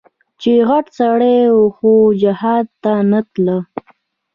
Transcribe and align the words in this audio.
چې 0.41 0.51
غټ 0.69 0.85
سړى 0.99 1.39
و 1.55 1.59
خو 1.75 1.93
جهاد 2.21 2.65
ته 2.83 2.93
نه 3.11 3.21
ته. 3.33 3.55